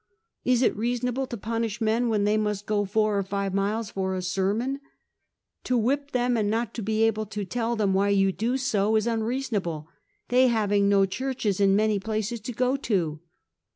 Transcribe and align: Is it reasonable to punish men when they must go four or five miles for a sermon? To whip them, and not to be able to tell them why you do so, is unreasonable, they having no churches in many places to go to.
Is 0.43 0.63
it 0.63 0.75
reasonable 0.75 1.27
to 1.27 1.37
punish 1.37 1.79
men 1.79 2.09
when 2.09 2.23
they 2.23 2.35
must 2.35 2.65
go 2.65 2.85
four 2.85 3.19
or 3.19 3.21
five 3.21 3.53
miles 3.53 3.91
for 3.91 4.15
a 4.15 4.21
sermon? 4.23 4.81
To 5.65 5.77
whip 5.77 6.09
them, 6.09 6.35
and 6.35 6.49
not 6.49 6.73
to 6.73 6.81
be 6.81 7.03
able 7.03 7.27
to 7.27 7.45
tell 7.45 7.75
them 7.75 7.93
why 7.93 8.09
you 8.09 8.31
do 8.31 8.57
so, 8.57 8.95
is 8.95 9.05
unreasonable, 9.05 9.87
they 10.29 10.47
having 10.47 10.89
no 10.89 11.05
churches 11.05 11.59
in 11.59 11.75
many 11.75 11.99
places 11.99 12.39
to 12.39 12.51
go 12.51 12.75
to. 12.77 13.19